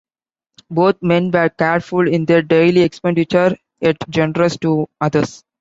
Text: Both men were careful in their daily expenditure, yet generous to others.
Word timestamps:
Both 0.71 1.03
men 1.03 1.29
were 1.29 1.49
careful 1.49 2.07
in 2.07 2.25
their 2.25 2.41
daily 2.41 2.81
expenditure, 2.81 3.55
yet 3.81 3.97
generous 4.09 4.57
to 4.61 4.89
others. 4.99 5.43